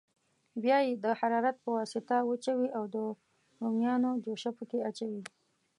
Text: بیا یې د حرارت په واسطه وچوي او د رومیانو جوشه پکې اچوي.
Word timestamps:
بیا 0.63 0.77
یې 0.87 0.93
د 1.03 1.05
حرارت 1.19 1.55
په 1.63 1.69
واسطه 1.77 2.15
وچوي 2.29 2.69
او 2.77 2.83
د 2.95 2.97
رومیانو 3.61 4.09
جوشه 4.25 4.51
پکې 4.57 4.79
اچوي. 4.89 5.21